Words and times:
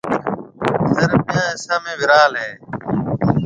ٿر 1.03 1.11
ٻيو 1.27 1.43
حصو 1.51 1.75
۾ 1.89 1.91
ورال 1.99 2.33
ھيََََ 2.43 2.49